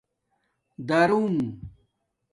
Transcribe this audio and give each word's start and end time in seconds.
دِرݸم 0.87 1.37